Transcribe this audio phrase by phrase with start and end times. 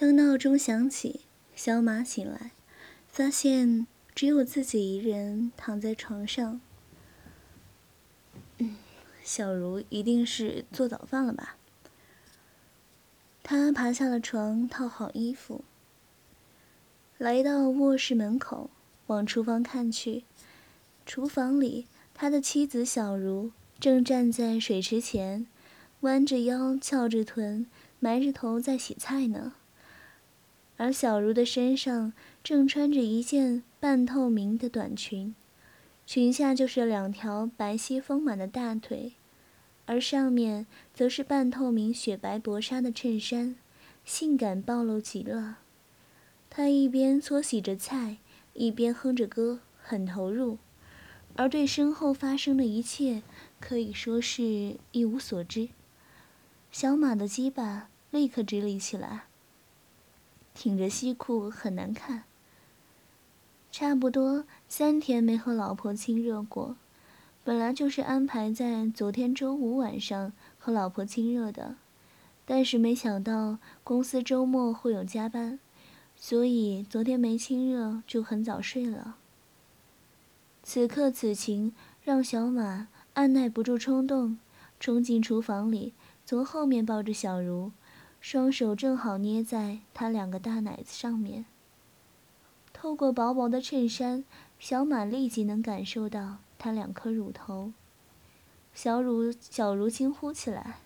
[0.00, 1.22] 当闹钟响起，
[1.56, 2.52] 小马醒来，
[3.08, 3.84] 发现
[4.14, 6.60] 只有自己一人躺在床上。
[8.58, 8.76] 嗯，
[9.24, 11.56] 小茹一定是做早饭了吧？
[13.42, 15.64] 他爬下了床，套好衣服，
[17.16, 18.70] 来到卧室门口，
[19.08, 20.22] 往厨房看去。
[21.04, 25.48] 厨房里，他的妻子小茹正站在水池前，
[26.02, 27.66] 弯着腰，翘着臀，
[27.98, 29.54] 埋着头在洗菜呢。
[30.78, 35.34] 而小茹的身上正穿着一件半透明的短裙，
[36.06, 39.14] 裙下就是两条白皙丰满的大腿，
[39.86, 43.56] 而上面则是半透明雪白薄纱的衬衫，
[44.04, 45.58] 性感暴露极了。
[46.48, 48.18] 她一边搓洗着菜，
[48.54, 50.58] 一边哼着歌，很投入，
[51.34, 53.22] 而对身后发生的一切
[53.58, 55.70] 可以说是一无所知。
[56.70, 59.27] 小马的鸡巴立刻直立起来。
[60.58, 62.24] 挺着西裤很难看。
[63.70, 66.74] 差不多三天没和老婆亲热过，
[67.44, 71.76] 本来就是安排在昨天周五晚上和老婆亲热的，
[72.44, 75.60] 但是没想到公司周末会有加班，
[76.16, 79.14] 所以昨天没亲热就很早睡了。
[80.64, 84.40] 此刻此情让小马按耐不住冲动，
[84.80, 85.94] 冲进厨房里，
[86.26, 87.70] 从后面抱着小茹。
[88.20, 91.46] 双手正好捏在他两个大奶子上面。
[92.72, 94.24] 透过薄薄的衬衫，
[94.58, 97.72] 小马立即能感受到他两颗乳头。
[98.72, 100.78] 小乳小茹惊呼起来：“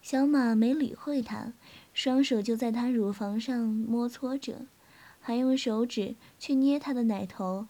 [0.00, 1.52] 小马没理会他，
[1.92, 4.66] 双手就在他乳房上摩搓着，
[5.20, 7.66] 还用手指去捏他的奶头。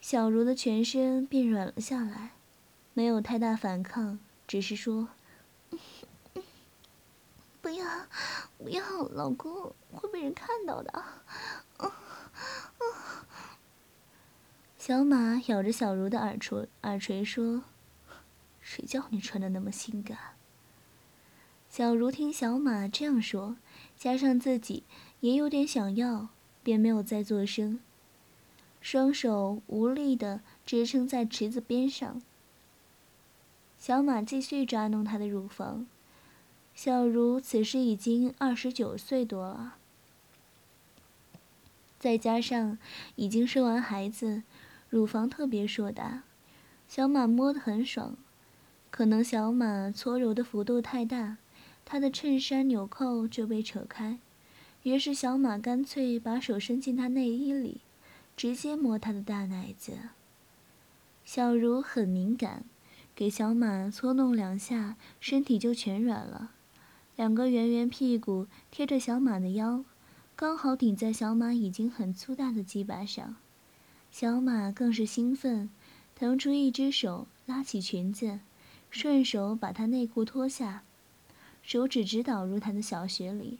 [0.00, 2.32] 小茹的全身便软了下来。
[2.96, 5.08] 没有太大反抗，只是说
[7.60, 7.86] ：“不要，
[8.56, 11.04] 不要，老公会被人看到的。”
[14.78, 17.64] 小马咬着小茹的耳垂，耳垂说
[18.62, 20.16] ：“谁叫你穿的那么性感？”
[21.68, 23.58] 小茹听小马这样说，
[23.98, 24.84] 加上自己
[25.20, 26.28] 也有点想要，
[26.62, 27.78] 便没有再作声，
[28.80, 32.22] 双手无力的支撑在池子边上。
[33.86, 35.86] 小马继续抓弄她的乳房，
[36.74, 39.76] 小茹此时已经二十九岁多了，
[41.96, 42.78] 再加上
[43.14, 44.42] 已经生完孩子，
[44.90, 46.24] 乳房特别硕大，
[46.88, 48.16] 小马摸得很爽。
[48.90, 51.36] 可能小马搓揉的幅度太大，
[51.84, 54.18] 她的衬衫纽扣就被扯开，
[54.82, 57.82] 于是小马干脆把手伸进她内衣里，
[58.36, 59.92] 直接摸她的大奶子。
[61.24, 62.64] 小茹很敏感。
[63.16, 66.50] 给小马搓弄两下，身体就全软了。
[67.16, 69.86] 两个圆圆屁股贴着小马的腰，
[70.36, 73.36] 刚好顶在小马已经很粗大的鸡巴上。
[74.10, 75.70] 小马更是兴奋，
[76.14, 78.40] 腾出一只手拉起裙子，
[78.90, 80.82] 顺手把她内裤脱下，
[81.62, 83.56] 手指直导入她的小穴里。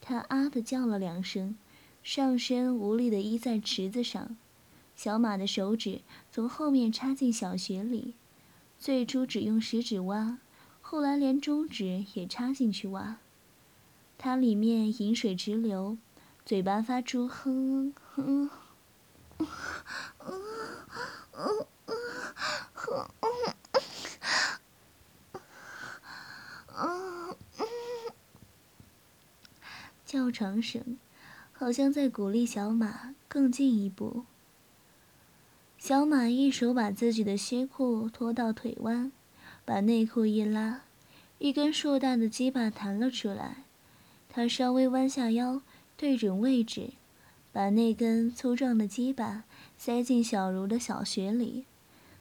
[0.00, 1.54] 她啊的叫了两声，
[2.02, 4.38] 上身无力地依在池子上。
[4.96, 6.00] 小马的手指
[6.32, 8.14] 从后面插进小穴里。
[8.80, 10.38] 最初只用食指挖，
[10.80, 13.18] 后来连中指也插进去挖。
[14.16, 15.98] 它里面饮水直流，
[16.46, 18.48] 嘴巴发出哼哼，
[30.06, 30.98] 叫床声，
[31.52, 34.24] 好像在鼓励小马更进一步。
[35.80, 39.10] 小马一手把自己的靴裤拖到腿弯，
[39.64, 40.82] 把内裤一拉，
[41.38, 43.64] 一根硕大的鸡巴弹了出来。
[44.28, 45.62] 他稍微弯下腰，
[45.96, 46.90] 对准位置，
[47.50, 49.44] 把那根粗壮的鸡巴
[49.78, 51.64] 塞进小茹的小穴里，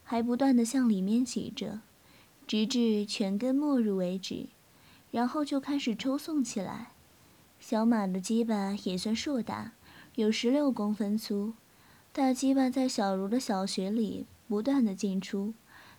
[0.06, 1.82] 还不断的向里面挤着，
[2.48, 4.46] 直至全根没入为止，
[5.12, 6.94] 然后就开始抽送起来。
[7.60, 9.74] 小马的鸡巴也算硕大，
[10.16, 11.54] 有十六公分粗。
[12.20, 15.54] 大鸡巴在小茹的小穴里不断的进出，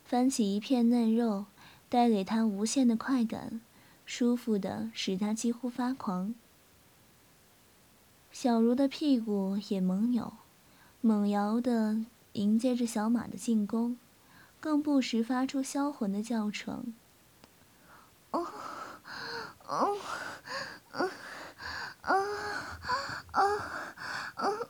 [0.05, 1.45] 翻起一片嫩肉，
[1.89, 3.59] 带给她无限的快感，
[4.05, 6.35] 舒服的使他几乎发狂。
[8.31, 10.33] 小茹的屁股也猛扭，
[11.01, 11.97] 猛摇的
[12.33, 13.97] 迎接着小马的进攻，
[14.59, 16.93] 更不时发出销魂的叫声。
[18.29, 18.45] 哦，
[19.65, 19.97] 哦，
[20.91, 21.09] 哦，
[22.03, 22.13] 哦，
[24.35, 24.67] 哦，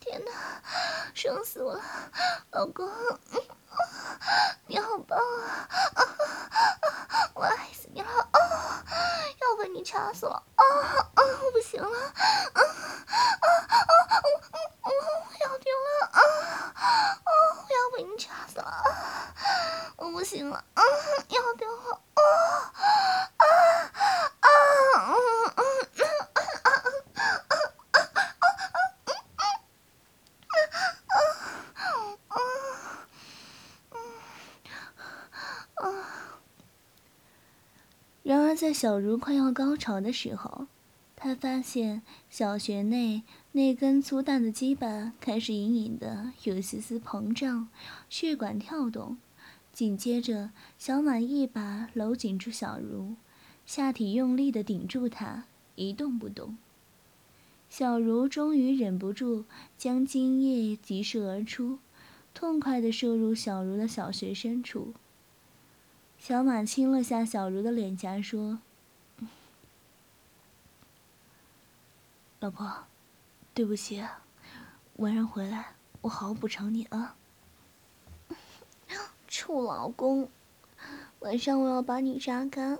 [0.00, 0.30] 天哪，
[1.24, 1.80] 爽死我了，
[2.50, 2.86] 老公，
[4.66, 5.18] 你好棒
[5.94, 6.04] 啊！
[7.32, 8.84] 我爱死你了啊！
[9.40, 10.62] 要被你掐死了啊
[11.14, 11.24] 啊！
[11.42, 12.12] 我不行了，啊
[12.52, 12.60] 啊
[13.40, 13.48] 啊！
[14.22, 14.28] 我
[14.82, 16.20] 我我要丢了啊
[16.84, 17.24] 啊！
[17.24, 18.84] 我要被你掐死了啊！
[19.96, 20.82] 我不行了啊！
[21.28, 22.20] 要丢了啊
[23.38, 23.46] 啊！
[24.42, 24.52] 嗯
[25.56, 25.64] 嗯嗯
[26.34, 26.78] 啊啊啊
[27.92, 28.76] 啊啊啊
[38.26, 38.43] 啊！
[38.54, 40.66] 在小茹快要高潮的时候，
[41.16, 43.22] 他发现小穴内
[43.52, 47.68] 那根粗大的鸡巴开始隐隐的有丝丝膨胀，
[48.08, 49.16] 血管跳动。
[49.72, 53.16] 紧接着，小满一把搂紧住小茹，
[53.66, 56.56] 下体用力的顶住她，一动不动。
[57.68, 59.44] 小茹终于忍不住
[59.76, 61.78] 将精液急射而出，
[62.32, 64.94] 痛快的射入小茹的小穴深处。
[66.26, 68.58] 小马亲了下小茹的脸颊，说
[72.40, 72.86] ：“老婆，
[73.52, 74.02] 对不起，
[74.96, 77.14] 晚上回来我好好补偿你啊。”
[79.28, 80.30] 臭老公，
[81.18, 82.78] 晚上我要把你榨干。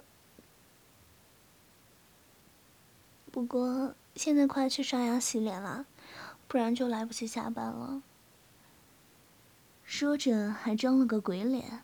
[3.31, 5.85] 不过现在快去刷牙洗脸了，
[6.49, 8.01] 不然就来不及下班了。
[9.83, 11.83] 说着还装了个鬼脸。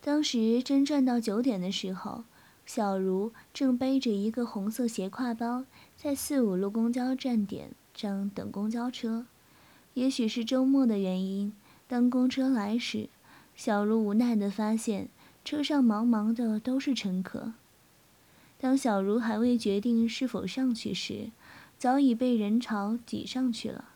[0.00, 2.24] 当时真转到九点的时候，
[2.64, 5.64] 小茹正背着一个红色斜挎包，
[5.96, 9.26] 在四五路公交站点上等公交车。
[9.94, 11.52] 也许是周末的原因，
[11.86, 13.08] 当公车来时，
[13.56, 15.08] 小茹无奈地发现
[15.44, 17.52] 车上茫茫的都是乘客。
[18.60, 21.30] 当小茹还未决定是否上去时，
[21.76, 23.90] 早已被人潮挤上去了。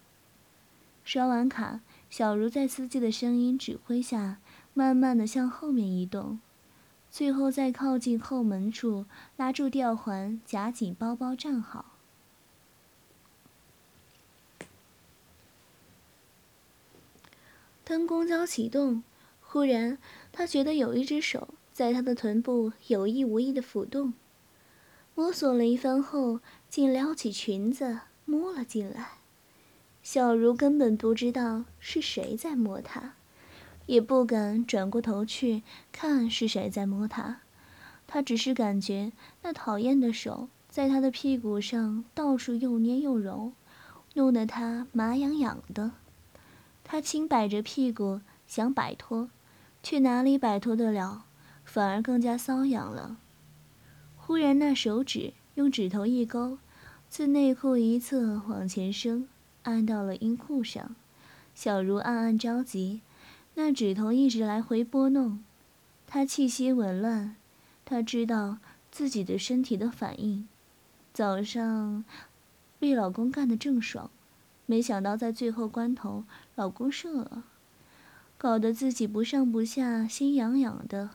[1.04, 4.38] 刷完卡，小茹在司机的声音指挥下。
[4.74, 6.40] 慢慢的向后面移动，
[7.10, 9.04] 最后在靠近后门处
[9.36, 11.86] 拉住吊环，夹紧包包站好。
[17.84, 19.02] 当公交启动，
[19.42, 19.98] 忽然
[20.32, 24.14] 他觉得有一只手在他的臀部有意无意的抚动，
[25.14, 26.40] 摸索了一番后，
[26.70, 29.18] 竟撩起裙子摸了进来。
[30.02, 33.14] 小茹根本不知道是谁在摸她。
[33.86, 37.40] 也不敢转过头去看是谁在摸他，
[38.06, 39.12] 他只是感觉
[39.42, 43.52] 那讨厌的手在他的屁股上到处又捏又揉，
[44.14, 45.92] 弄得他麻痒痒的。
[46.84, 49.28] 他轻摆着屁股想摆脱，
[49.82, 51.24] 却哪里摆脱得了，
[51.64, 53.16] 反而更加瘙痒了。
[54.16, 56.58] 忽然，那手指用指头一勾，
[57.08, 59.28] 自内裤一侧往前伸，
[59.62, 60.94] 按到了阴裤上。
[61.54, 63.00] 小茹暗暗着急。
[63.54, 65.42] 那指头一直来回拨弄，
[66.06, 67.36] 她气息紊乱。
[67.84, 68.58] 她知道
[68.90, 70.48] 自己的身体的反应。
[71.12, 72.04] 早上
[72.78, 74.10] 被老公干得正爽，
[74.64, 77.44] 没想到在最后关头，老公射了，
[78.38, 81.10] 搞得自己不上不下，心痒痒的，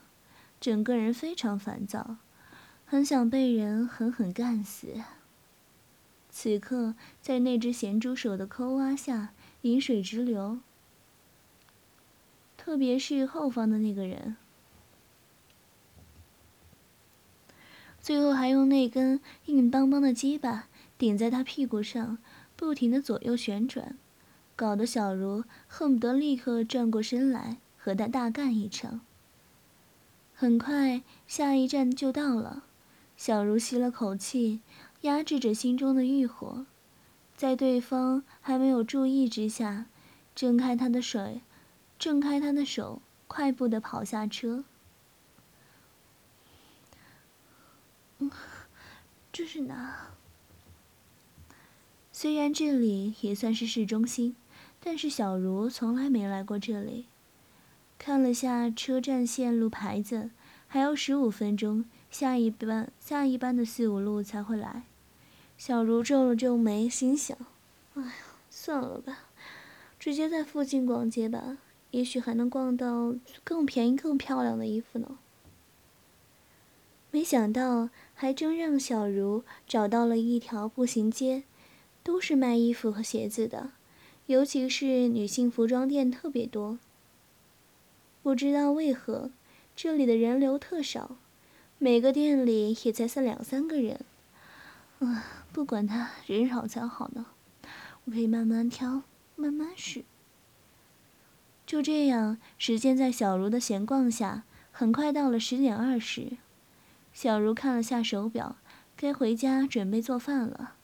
[0.61, 2.17] 整个人非常烦躁，
[2.85, 5.01] 很想被人狠狠干死。
[6.29, 10.59] 此刻，在那只咸猪手的抠挖下，饮水直流。
[12.67, 14.35] 特别是后方的那个人，
[18.01, 22.17] 最后还用那根硬邦邦的鸡巴顶在他屁股上，
[22.57, 23.97] 不停的左右旋转，
[24.57, 28.99] 搞得小茹恨不得立刻转过身来和他大干一场。
[30.35, 32.65] 很快，下一站就到了，
[33.15, 34.59] 小茹吸了口气，
[35.03, 36.65] 压制着心中的欲火，
[37.37, 39.85] 在对方还没有注意之下，
[40.35, 41.39] 挣开他的水。
[41.99, 44.63] 挣开他的手，快步的跑下车。
[49.31, 50.09] 这是哪？
[52.11, 54.35] 虽然这里也算是市中心，
[54.79, 57.05] 但是小茹从来没来过这里。
[57.99, 60.31] 看了下车站线路牌子，
[60.67, 64.83] 还要十五分钟，下一班下一班的四五路才会来。
[65.57, 67.37] 小茹皱了皱眉，心想
[67.93, 68.11] ：“哎呀，
[68.49, 69.19] 算了吧，
[69.99, 71.57] 直接在附近逛街吧。”
[71.91, 75.17] 也许还能逛到更便宜、更漂亮的衣服呢。
[77.09, 81.43] 没想到，还真让小茹找到了一条步行街，
[82.03, 83.71] 都是卖衣服和鞋子的，
[84.25, 86.77] 尤其是女性服装店特别多。
[88.21, 89.31] 不知道为何，
[89.75, 91.15] 这里的人流特少，
[91.79, 94.01] 每个店里也才三两三个人。
[94.99, 97.27] 啊，不管他人少才好呢，
[98.03, 99.03] 我可以慢慢挑，
[99.35, 100.03] 慢慢试。
[101.67, 106.37] 就这样，时间在小茹的闲逛下，很快到了十点二十。
[107.11, 108.55] 小茹看了下手表，
[108.95, 110.75] 该回家准备做饭了。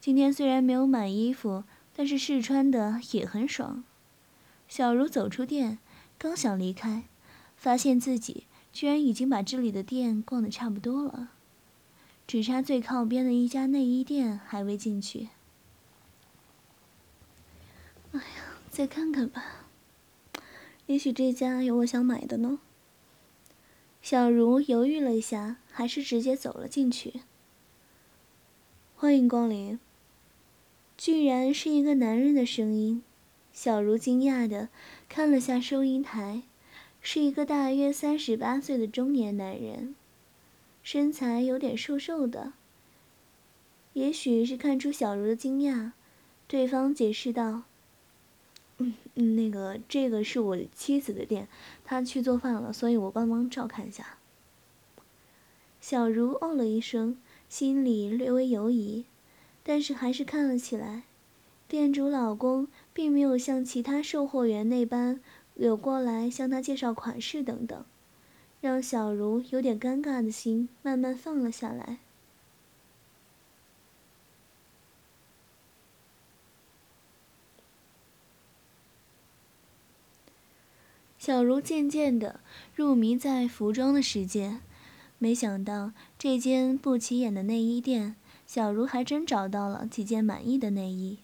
[0.00, 3.82] 今天虽然没有买衣服，但是试穿的也很爽。
[4.68, 5.78] 小茹走出店，
[6.16, 7.02] 刚想离开，
[7.56, 11.30] 发现自己居然已经把这里的店逛得差不多了。
[12.28, 15.30] 只差最靠边的一家内衣店还未进去。
[18.12, 19.61] 哎呀，再看看吧，
[20.92, 22.58] 也许这家有我想买的呢。
[24.02, 27.22] 小茹犹豫了一下，还是直接走了进去。
[28.94, 29.80] 欢迎光临。
[30.98, 33.02] 居然是一个男人的声音，
[33.54, 34.68] 小茹惊讶的
[35.08, 36.42] 看了下收银台，
[37.00, 39.94] 是一个大约三十八岁的中年男人。
[40.82, 42.52] 身材有点瘦瘦的，
[43.94, 45.92] 也许是看出小茹的惊讶，
[46.46, 47.62] 对方解释道
[49.14, 51.48] ：“嗯，那个，这个是我妻子的店，
[51.84, 54.18] 她去做饭了，所以我帮忙照看一下。”
[55.80, 59.04] 小茹哦了一声，心里略微犹疑，
[59.62, 61.02] 但是还是看了起来。
[61.68, 65.20] 店主老公并没有像其他售货员那般
[65.54, 67.84] 有过来向她介绍款式等等。
[68.60, 71.98] 让小茹有点尴尬的心慢慢放了下来。
[81.24, 82.40] 小茹渐渐的
[82.74, 84.58] 入迷在服装的世界，
[85.18, 91.18] 没想到这间不起眼的内衣店，小茹还真找到了几件满意的内衣。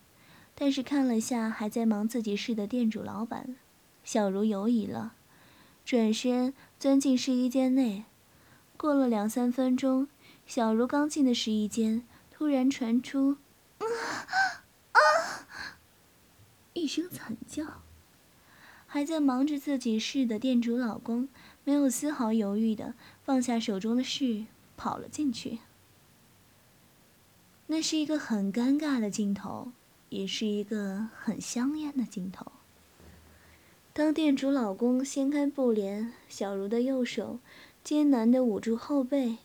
[0.55, 3.57] 但是看了下还在忙自己事的店主老板，
[4.05, 5.15] 小茹犹疑了。
[5.85, 8.05] 转身钻进试衣间内，
[8.77, 10.07] 过了两三分钟，
[10.47, 13.39] 小茹刚进的试衣间，突然传出
[13.79, 13.85] “啊
[14.93, 15.01] 啊”
[16.75, 17.83] 一声惨叫。
[18.91, 21.29] 还在忙着自己事的店主老公，
[21.63, 24.47] 没有丝毫犹豫的放下手中的事，
[24.79, 25.59] 跑了进去。
[27.67, 29.73] 那是一个很尴尬的镜头，
[30.09, 32.51] 也是一个很香艳的镜头。
[33.93, 37.41] 当店主老公掀开布帘，小茹的右手
[37.85, 39.37] 艰难地捂住后背，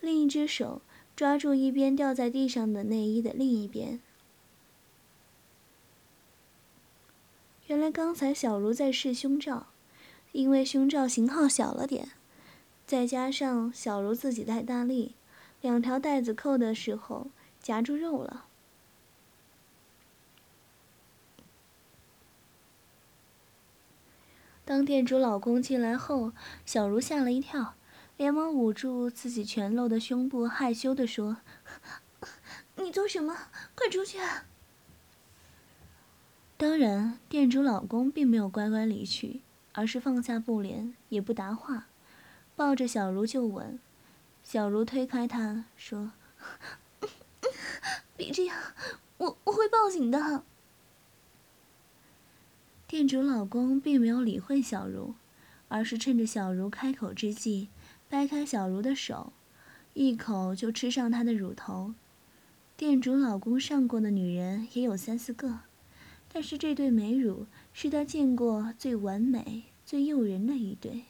[0.00, 0.80] 另一只手
[1.14, 4.00] 抓住一边掉在地上的内衣的另一边。
[7.70, 9.68] 原来刚才小茹在试胸罩，
[10.32, 12.10] 因为胸罩型号小了点，
[12.84, 15.14] 再加上小茹自己太大力，
[15.60, 17.28] 两条带子扣的时候
[17.62, 18.46] 夹住肉了。
[24.64, 26.32] 当店主老公进来后，
[26.66, 27.76] 小茹吓了一跳，
[28.16, 31.36] 连忙捂住自己全露的胸部，害羞地说
[32.74, 33.36] ：“你做什么？
[33.76, 34.46] 快出去啊！”
[36.60, 39.40] 当然，店主老公并没有乖乖离去，
[39.72, 41.86] 而是放下布帘，也不答话，
[42.54, 43.78] 抱着小茹就吻。
[44.44, 46.12] 小茹推开他说
[48.14, 48.54] ：“别这样，
[49.16, 50.44] 我我会报警的。”
[52.86, 55.14] 店主老公并没有理会小茹，
[55.68, 57.68] 而是趁着小茹开口之际，
[58.10, 59.32] 掰开小茹的手，
[59.94, 61.94] 一口就吃上她的乳头。
[62.76, 65.60] 店主老公上过的女人也有三四个，
[66.32, 71.02] 但是这对美乳是他见过最完美、最诱人的一对。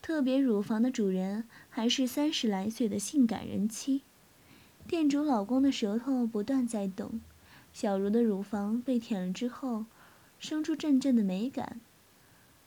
[0.00, 4.02] 特别乳房的主人还是三十来岁的性感人妻。
[4.86, 7.20] 店主老公的舌头不断在动，
[7.72, 9.86] 小茹的乳房被舔了之后。
[10.40, 11.80] 生出阵阵的美感，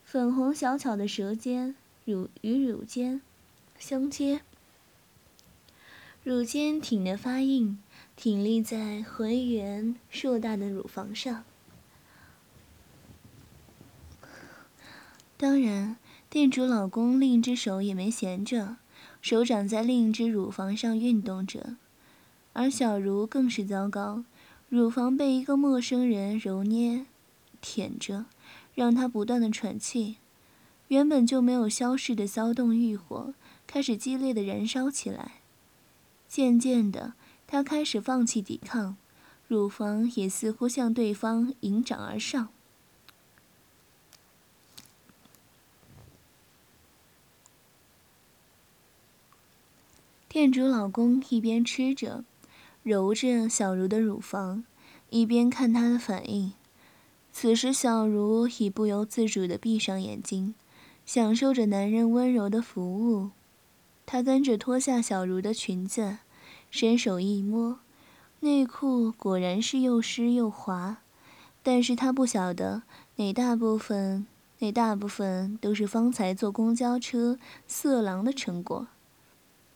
[0.06, 1.76] 粉红小巧的舌尖，
[2.06, 3.22] 乳与乳尖
[3.78, 4.40] 相接，
[6.24, 7.78] 乳尖挺得发硬，
[8.16, 11.44] 挺立在浑圆硕大的乳房上。
[15.38, 15.98] 当然，
[16.30, 18.78] 店主老公另一只手也没闲着，
[19.22, 21.76] 手掌在另一只乳房上运动着，
[22.54, 24.24] 而小茹更是糟糕，
[24.70, 27.06] 乳房被一个陌生人揉捏。
[27.60, 28.26] 舔着，
[28.74, 30.18] 让他不断的喘气，
[30.88, 33.34] 原本就没有消逝的骚动欲火
[33.68, 35.42] 开始激烈的燃烧起来。
[36.30, 37.14] 渐渐的，
[37.48, 38.98] 他开始放弃抵抗，
[39.48, 42.50] 乳房也似乎向对方迎掌而上。
[50.28, 52.26] 店主老公一边吃着，
[52.84, 54.66] 揉着小茹的乳房，
[55.10, 56.52] 一边看她的反应。
[57.32, 60.54] 此时小茹已不由自主的闭上眼睛，
[61.06, 63.30] 享受着男人温柔的服务。
[64.06, 66.18] 她跟着脱下小茹的裙子。
[66.78, 67.80] 伸手一摸，
[68.42, 70.98] 内裤果然是又湿又滑，
[71.64, 72.84] 但是他不晓得
[73.16, 74.28] 哪大部分，
[74.60, 78.88] 那大部分都是方才坐公交车色狼的成果。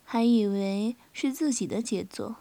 [0.04, 2.36] 还以为是自己的杰作，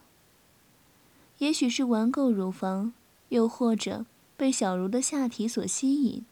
[1.38, 2.92] 也许是玩够乳房，
[3.30, 6.26] 又或者被小茹的下体所吸引。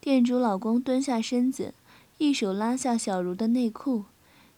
[0.00, 1.74] 店主老公蹲下身子，
[2.16, 4.04] 一手拉下小茹的内裤，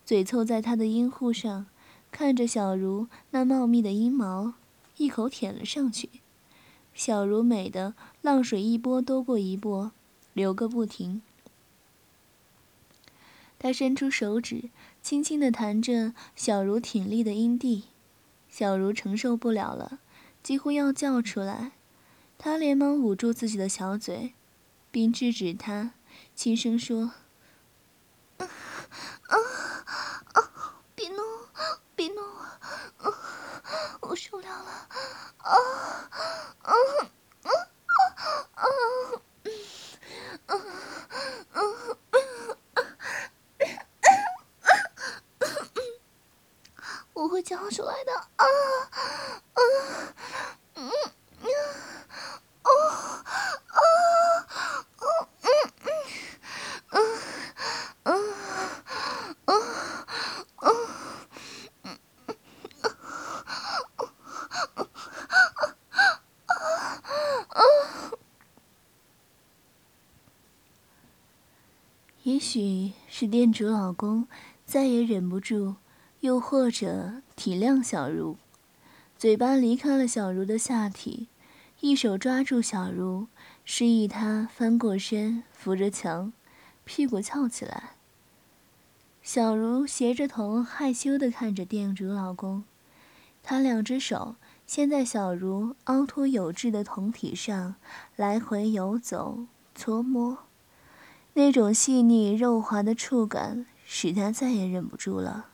[0.07, 1.67] 嘴凑在她的阴户上，
[2.11, 4.55] 看着小茹那茂密的阴毛，
[4.97, 6.09] 一口舔了上去。
[6.95, 9.93] 小茹美的浪水一波多过一波，
[10.33, 11.23] 流个不停。
[13.59, 14.71] 他伸出手指。
[15.01, 17.85] 轻轻地弹着小茹挺立的阴蒂，
[18.51, 20.01] 小茹承受不了了，
[20.43, 21.73] 几乎要叫出来。
[22.37, 24.35] 他连忙捂住自己的小嘴，
[24.91, 25.93] 并制止他，
[26.35, 27.13] 轻声说
[28.37, 28.47] ：“啊
[29.29, 29.78] 啊！
[31.99, 32.25] 别弄，
[32.99, 33.13] 我，
[34.03, 34.71] 我受不了了！
[35.39, 35.53] 啊
[36.63, 36.73] 啊啊
[37.43, 37.51] 啊
[38.55, 38.63] 啊
[40.45, 40.55] 啊！”
[47.15, 48.47] 我会叫出来的啊啊
[49.55, 49.61] 嗯
[50.77, 50.89] 嗯
[52.63, 52.71] 哦
[53.67, 53.81] 啊
[54.95, 55.03] 哦
[55.43, 55.47] 嗯
[55.83, 55.91] 嗯
[56.91, 56.97] 嗯
[58.05, 58.15] 嗯
[59.47, 60.77] 嗯嗯
[67.55, 68.19] 嗯
[72.23, 74.27] 也许是店主老公
[74.65, 75.77] 再也忍不住。
[76.21, 78.39] 又或者体谅小茹，
[79.17, 81.29] 嘴巴离开了小茹的下体，
[81.79, 83.29] 一手抓住小茹，
[83.65, 86.33] 示意她翻过身，扶着墙，
[86.85, 87.91] 屁股翘起来。
[89.23, 92.65] 小茹斜着头，害羞地看着店主老公，
[93.45, 94.35] 他两只手
[94.67, 97.77] 先在小茹凹凸有致的胴体上
[98.17, 100.39] 来回游走、搓摸，
[101.39, 105.47] 那种细腻肉滑的触感使他再也忍不住了。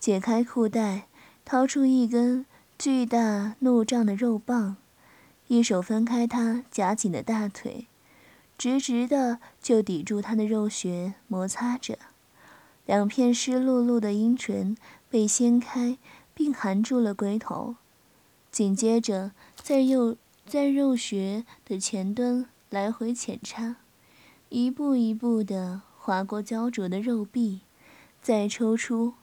[0.00, 1.06] 解开裤带，
[1.44, 2.44] 掏出一根
[2.76, 4.76] 巨大怒胀的肉棒，
[5.46, 7.86] 一手分开他夹紧的大腿，
[8.58, 11.96] 直直的就抵住他的肉穴，摩擦着。
[12.84, 14.76] 两片湿漉漉的阴唇
[15.08, 15.96] 被掀开，
[16.34, 17.76] 并含住了龟头。
[18.50, 19.30] 紧接着，
[19.62, 23.76] 在肉在肉穴的前端来回浅插，
[24.54, 27.62] 一步一步的划过焦灼的肉壁，
[28.22, 29.14] 再抽出。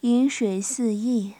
[0.00, 1.34] 饮水四溢，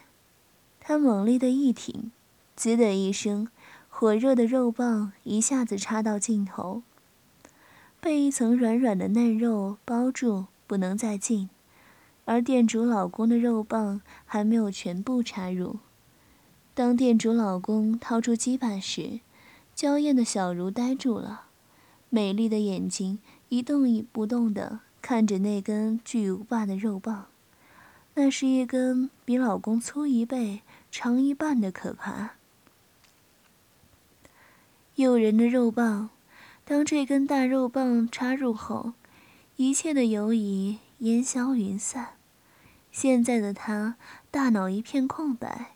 [0.79, 2.11] 他猛力的一挺，
[2.55, 3.47] 滋的一声，
[3.89, 6.83] 火热的肉棒一下子插到尽头，
[7.99, 11.49] 被一层软软的嫩肉包住，不能再进。
[12.25, 15.79] 而店主老公的肉棒还没有全部插入。
[16.75, 19.21] 当店主老公掏出鸡巴时，
[19.73, 21.47] 娇艳的小茹呆住了，
[22.13, 23.17] 美丽的眼睛
[23.49, 27.25] 一动也不动地看着那根巨无霸的肉棒。
[28.13, 32.35] 那是一根比老公粗一倍、长一半的可怕、
[34.93, 36.11] 诱人的肉棒。
[36.63, 38.93] 当这根大肉棒插入后，
[39.55, 42.09] 一切的犹疑烟消云散。
[42.91, 43.95] 现在的他
[44.29, 45.71] 大脑一片空白，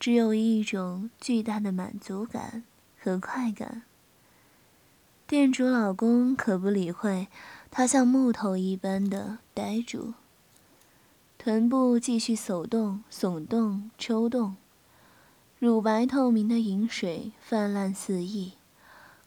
[0.00, 2.64] 只有一种巨大的满足感
[2.98, 3.82] 和快感。
[5.28, 7.28] 店主老公可不理会，
[7.70, 10.14] 他像木头一般的呆住。
[11.36, 14.56] 臀部继续耸动、耸动、抽动，
[15.58, 18.54] 乳白透明的饮水泛滥四溢。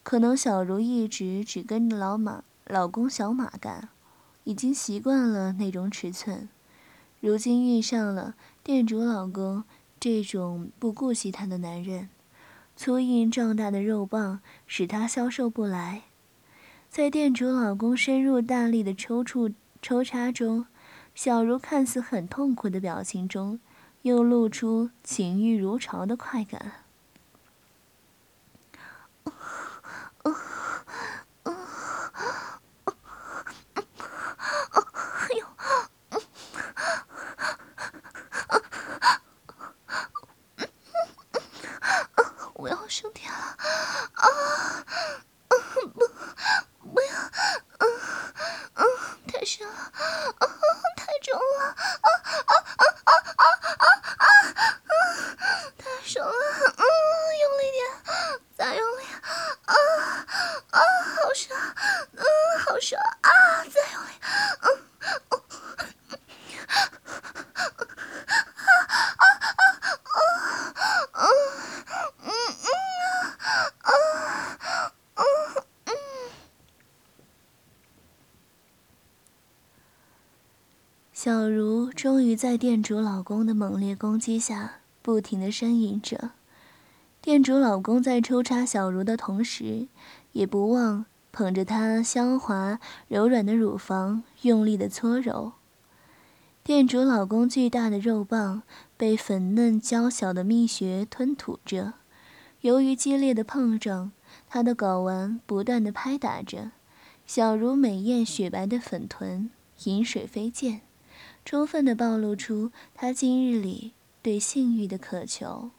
[0.02, 3.88] 可能小茹一直只跟着老马老公小马干，
[4.42, 6.48] 已经习惯了那种尺寸。
[7.20, 8.34] 如今遇上了
[8.64, 9.62] 店主老公
[10.00, 12.08] 这种不顾惜她的男人，
[12.76, 16.02] 粗硬壮大的肉棒使她消受不来。
[16.90, 20.66] 在店主老公深入大力的抽搐抽插中。
[21.14, 23.60] 小茹看似很痛苦的表情中，
[24.00, 26.72] 又露出情欲如潮的快感。
[30.24, 30.32] 哎
[35.36, 35.46] 呦！
[42.54, 43.38] 我要升天了！
[44.14, 44.24] 啊！
[45.92, 46.00] 不，
[46.88, 47.12] 不要！
[47.80, 47.84] 嗯
[48.76, 48.86] 嗯，
[49.26, 49.74] 太深了！
[49.74, 50.48] 啊！
[51.20, 51.76] 重了啊
[62.66, 63.30] 好爽啊！
[63.64, 64.08] 再用力，
[64.62, 64.66] 嗯，
[65.30, 65.32] 哦，
[69.16, 69.62] 啊啊啊
[71.12, 72.66] 啊嗯嗯
[73.82, 73.88] 啊
[75.14, 75.20] 啊
[75.84, 75.90] 嗯。
[81.12, 86.32] 小茹终于在店主老公的猛烈攻击下，不停的呻吟着。
[87.20, 89.86] 店主老公在抽插小茹的同时，
[90.32, 95.52] 也不忘捧着她香滑柔软的乳房，用力的搓揉。
[96.64, 98.64] 店主老公巨大的肉棒
[98.96, 101.92] 被粉嫩娇小的蜜穴吞吐着，
[102.62, 104.10] 由于激烈的碰撞，
[104.48, 106.72] 他的睾丸不断的拍打着
[107.24, 109.48] 小茹美艳雪白的粉臀，
[109.84, 110.80] 饮水飞溅，
[111.44, 115.70] 充分的暴露出他今日里对性欲的渴求。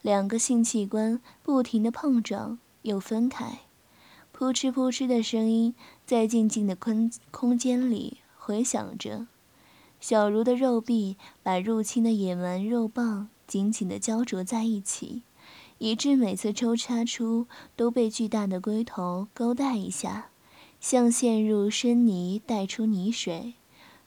[0.00, 3.60] 两个性器官不停的碰撞又分开，
[4.32, 9.28] 扑哧扑哧的声音在静静的空空间里回响着。
[10.00, 15.22] 小茹的肉壁把入侵的野蛮肉棒紧紧的胶着在一起，
[15.78, 20.30] 以致每次抽插出都被巨大的龟头勾带一下，
[20.80, 23.54] 像陷入深泥带出泥水。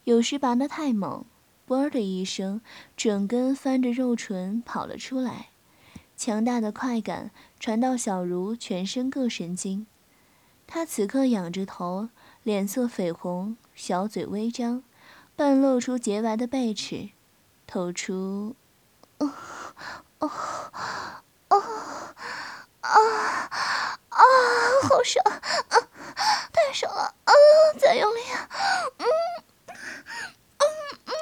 [0.06, 1.26] 有时拔得太猛，
[1.66, 2.62] 啵的一声，
[2.96, 5.50] 整根翻着肉唇跑了出来。
[6.16, 9.88] 强大的快感传到小茹全身各神经，
[10.68, 12.10] 她此刻仰着头，
[12.44, 14.84] 脸色绯红，小嘴微张，
[15.36, 17.10] 半露出洁白的背齿，
[17.66, 18.56] 透出
[19.18, 19.34] “哦
[20.20, 20.32] 哦
[21.50, 21.64] 哦
[22.82, 22.92] 啊
[24.10, 24.22] 啊，
[24.88, 25.76] 好爽，啊，
[26.54, 27.34] 太爽了，啊，
[27.80, 28.20] 再用力，
[29.00, 29.06] 嗯
[30.60, 30.64] 嗯
[31.08, 31.16] 嗯。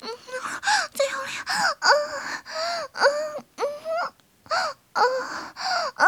[0.00, 1.88] 再用力，啊啊
[3.56, 3.62] 嗯
[4.92, 5.02] 啊
[5.94, 6.04] 啊！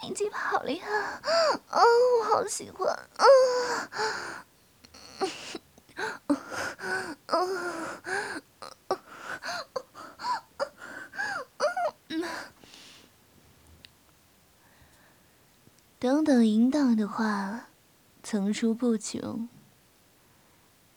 [0.00, 0.88] 你你鸡巴好厉害，
[1.68, 1.82] 啊，
[2.20, 3.24] 我好喜欢，啊
[6.26, 6.36] 啊
[7.26, 7.40] 啊啊
[15.98, 17.66] 等等淫荡的话，
[18.22, 19.48] 层出不穷。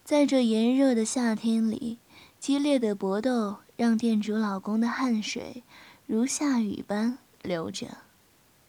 [0.05, 1.97] 在这炎热的夏天里，
[2.39, 5.63] 激烈的搏斗让店主老公的汗水
[6.05, 7.97] 如下雨般流着，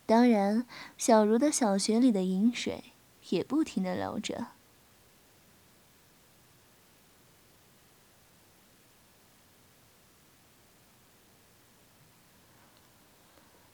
[0.07, 2.85] 当然，小茹的小穴里的饮水
[3.29, 4.47] 也不停的流着。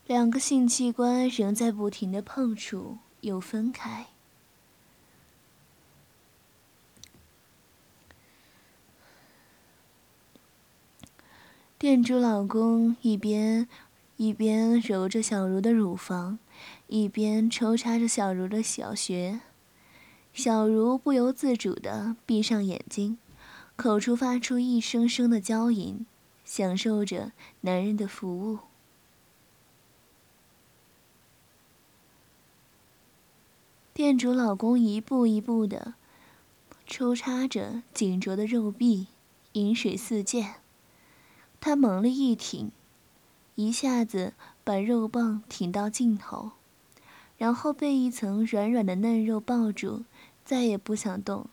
[0.08, 4.11] 两个性器官仍在不停的碰触又分开。
[11.82, 13.66] 店主老公一边
[14.16, 16.38] 一边揉着小茹的乳房，
[16.86, 19.40] 一边抽插着小茹的小穴。
[20.32, 23.18] 小茹不由自主地闭上眼睛，
[23.74, 26.06] 口中发出一声声的娇吟，
[26.44, 28.60] 享受着男人的服务。
[33.92, 35.94] 店主老公一步一步地
[36.86, 39.08] 抽插着紧着的肉壁，
[39.54, 40.61] 饮水四溅。
[41.64, 42.72] 他猛力一挺，
[43.54, 44.32] 一下子
[44.64, 46.50] 把肉棒挺到尽头，
[47.38, 50.02] 然后被一层软软的嫩肉抱住，
[50.44, 51.46] 再也不想动。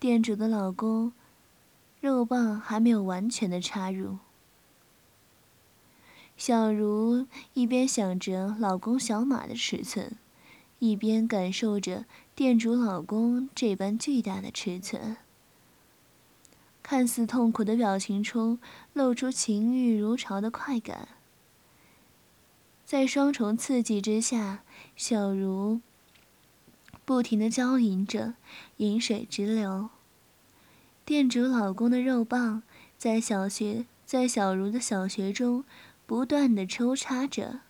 [0.00, 1.12] 店主的老公，
[2.00, 4.18] 肉棒还没有完全的插入。
[6.36, 10.10] 小茹一边想着老公小马的尺寸，
[10.80, 15.16] 一边感受着店主老公这般巨大的尺寸。
[16.90, 18.58] 看似痛苦的表情中
[18.94, 21.06] 露出情欲如潮的快感，
[22.84, 24.64] 在双重刺激之下，
[24.96, 25.80] 小茹
[27.04, 28.34] 不停的娇吟着，
[28.78, 29.90] 饮水直流。
[31.04, 32.64] 店主老公的肉棒
[32.98, 35.64] 在小穴，在小茹的小穴中
[36.06, 37.60] 不断的抽插着，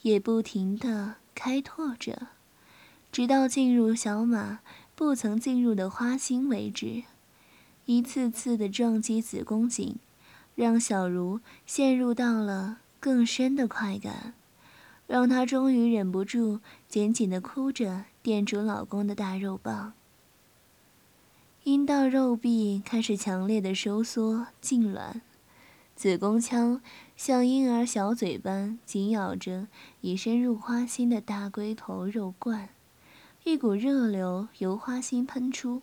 [0.00, 2.28] 也不停的开拓着，
[3.12, 4.60] 直到进入小马
[4.94, 7.04] 不曾进入的花心为止。
[7.88, 9.96] 一次次的撞击子宫颈，
[10.54, 14.34] 让小茹陷入到了更深的快感，
[15.06, 19.94] 让她终于忍不住紧紧的箍着店主老公的大肉棒。
[21.64, 25.22] 阴道肉壁开始强烈的收缩痉挛，
[25.96, 26.82] 子宫腔
[27.16, 29.66] 像婴儿小嘴般紧咬着
[30.02, 32.68] 已深入花心的大龟头肉冠，
[33.44, 35.80] 一股热流由花心喷出。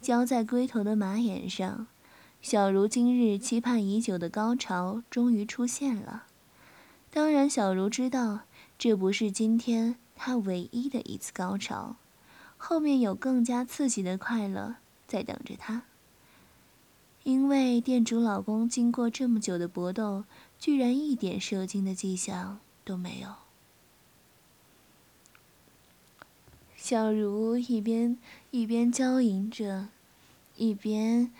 [0.00, 1.86] 浇在龟头的马眼上，
[2.40, 6.24] 小茹今日期盼已久的高潮终于出现了。
[7.10, 8.40] 当然，小茹知道
[8.78, 11.96] 这不是今天她唯一的一次高潮，
[12.56, 15.82] 后面有更加刺激的快乐在等着她。
[17.24, 20.24] 因为店主老公经过这么久的搏斗，
[20.58, 23.47] 居然一点射精的迹象都没有。
[26.88, 28.16] 小茹一边
[28.50, 29.88] 一边娇吟着，
[30.54, 31.30] 一边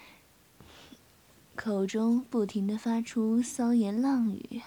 [1.57, 4.61] 口中不停的发出骚言浪语。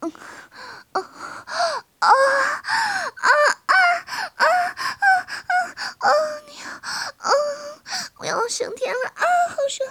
[0.00, 0.10] 啊啊
[0.90, 1.00] 啊
[2.00, 2.10] 啊啊
[3.14, 3.70] 啊
[4.38, 4.44] 啊！
[6.00, 6.10] 啊
[7.18, 7.30] 啊，
[8.18, 9.22] 我要升天了啊！
[9.50, 9.88] 好爽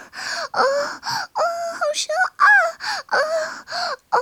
[0.50, 1.40] 啊啊！
[1.72, 2.44] 好爽啊
[3.06, 3.16] 啊
[4.10, 4.18] 啊！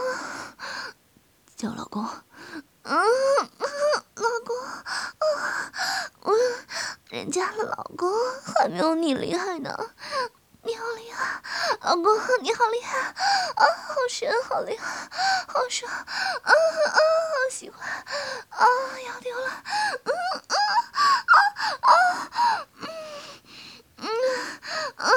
[1.57, 2.09] 叫老公，
[2.85, 2.95] 嗯，
[4.17, 5.73] 老公，啊，
[6.23, 6.33] 我
[7.11, 8.09] 人家的老公
[8.65, 9.77] 还没有你厉害呢。
[10.63, 11.43] 你好厉害，
[11.83, 12.05] 老公，
[12.41, 13.67] 你好厉害啊！
[13.87, 15.11] 好深，好厉害，
[15.47, 16.07] 好爽啊
[16.43, 16.49] 啊！
[16.49, 17.87] 好喜欢
[18.49, 18.67] 啊！
[19.07, 19.51] 要丢了，
[20.05, 20.11] 嗯
[20.49, 20.57] 嗯
[21.29, 21.37] 啊
[21.83, 21.93] 啊
[22.81, 22.89] 嗯
[23.99, 24.09] 嗯
[24.97, 25.13] 啊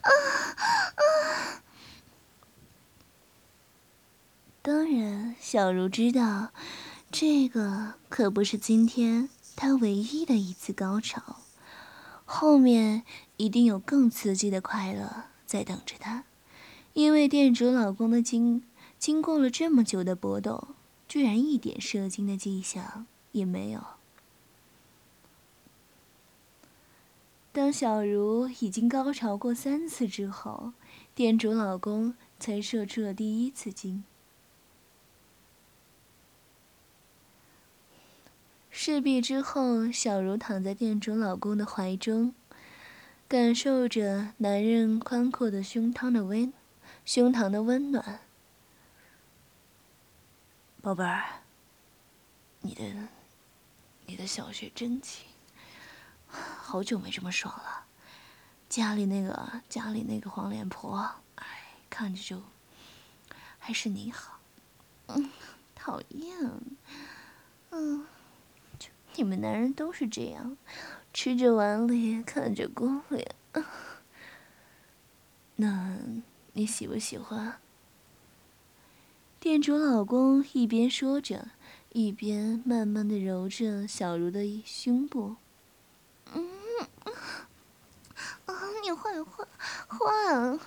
[0.00, 0.10] 啊
[0.96, 1.02] 啊！
[4.62, 6.52] 当然，小茹知道，
[7.12, 11.36] 这个可不是今天她唯一的一次高潮。
[12.32, 13.02] 后面
[13.38, 16.22] 一定有更刺激的快乐在等着他，
[16.92, 18.62] 因为店主老公的经
[19.00, 20.68] 经过了这么久的搏斗，
[21.08, 23.80] 居然一点射精的迹象也没有。
[27.50, 30.72] 当小茹已经高潮过三次之后，
[31.16, 34.04] 店主老公才射出了第一次精。
[38.70, 42.34] 事毕之后，小茹躺在店主老公的怀中，
[43.28, 46.52] 感受着男人宽阔的胸膛的温，
[47.04, 48.20] 胸膛的温暖。
[50.80, 51.42] 宝贝儿，
[52.60, 52.84] 你的，
[54.06, 55.26] 你的小穴真紧，
[56.28, 57.84] 好久没这么爽了。
[58.68, 61.44] 家里那个家里那个黄脸婆，哎，
[61.90, 62.40] 看着就，
[63.58, 64.38] 还是你好。
[65.08, 65.28] 嗯，
[65.74, 66.38] 讨厌。
[67.70, 68.06] 嗯。
[69.16, 70.56] 你们男人都是这样，
[71.12, 73.26] 吃着碗里看着锅里。
[75.56, 75.98] 那
[76.54, 77.58] 你喜不喜欢？
[79.38, 81.48] 店主老公一边说着，
[81.90, 85.36] 一边慢慢的揉着小茹的胸部。
[86.32, 86.48] 嗯，
[88.46, 89.46] 啊，你坏坏
[89.88, 90.58] 坏，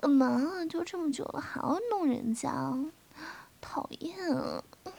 [0.00, 0.64] 干嘛？
[0.68, 2.76] 就这么久了还要弄人家？
[3.60, 4.64] 讨厌啊。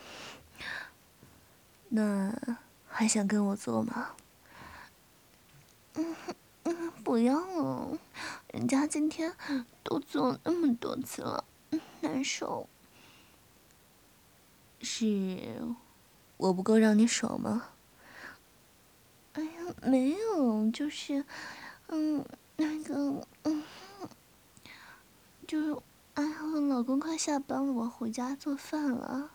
[1.90, 2.58] 那。
[2.96, 4.12] 还想跟我做吗？
[5.96, 6.16] 嗯
[6.64, 7.98] 嗯，不要了，
[8.54, 9.36] 人家今天
[9.84, 11.44] 都做那么多次了，
[12.02, 12.70] 难受。
[14.80, 15.66] 是
[16.38, 17.70] 我不够让你爽吗？
[19.34, 19.52] 哎呀，
[19.82, 21.26] 没有，就是，
[21.88, 22.24] 嗯，
[22.58, 23.64] 那个，嗯，
[25.48, 25.82] 就是，
[26.14, 26.38] 哎呀，
[26.70, 29.32] 老公快下班了，我回家做饭了。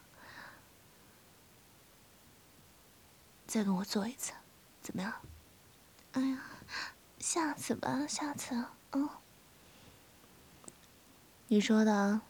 [3.49, 4.35] 再跟我做一次，
[4.83, 5.11] 怎么样？
[6.13, 6.39] 哎呀，
[7.19, 9.09] 下次吧，下次，嗯。
[11.47, 12.21] 你说的，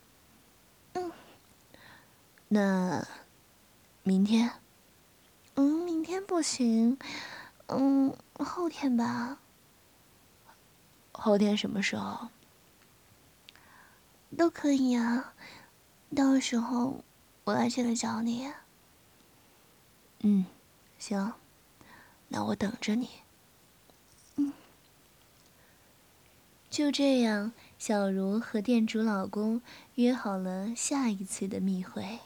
[0.93, 1.11] 嗯。
[2.47, 3.05] 那
[4.05, 4.61] 明天？
[5.57, 6.97] 嗯，明天不行，
[7.67, 9.39] 嗯，后天吧。
[11.11, 12.29] 后天什么时候？
[14.37, 15.35] 都可以啊，
[16.15, 17.03] 到时候
[17.43, 18.53] 我来这里找你。
[20.21, 20.47] 嗯。
[20.99, 21.33] 行，
[22.29, 23.09] 那我等着你。
[24.37, 24.53] 嗯，
[26.69, 29.63] 就这样，小茹和店主老公
[29.95, 32.19] 约好了下一次的密会。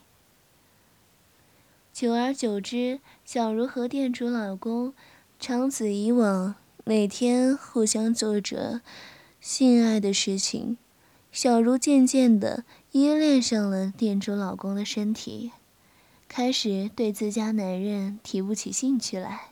[1.92, 4.94] 久而久之，小茹和店主老公
[5.38, 6.54] 长此以往，
[6.84, 8.80] 每天互相做着
[9.40, 10.78] 性爱的事情，
[11.30, 15.52] 小茹渐渐的依恋上了店主老公的身体。
[16.34, 19.51] 开始对自家男人提不起兴趣来。